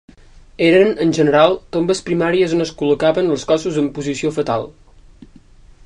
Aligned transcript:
Eren, 0.67 0.87
en 1.05 1.11
general, 1.17 1.53
tombes 1.77 2.01
primàries 2.07 2.57
on 2.57 2.65
es 2.67 2.73
col·locaven 2.81 3.31
els 3.37 3.47
cossos 3.53 3.79
en 3.83 3.93
posició 3.99 4.33
fetal. 4.41 4.71